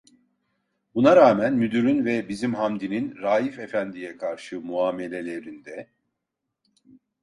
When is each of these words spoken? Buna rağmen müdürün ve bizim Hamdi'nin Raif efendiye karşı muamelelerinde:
Buna 0.95 1.15
rağmen 1.15 1.53
müdürün 1.53 2.05
ve 2.05 2.29
bizim 2.29 2.53
Hamdi'nin 2.55 3.15
Raif 3.21 3.59
efendiye 3.59 4.17
karşı 4.17 4.61
muamelelerinde: 4.61 5.89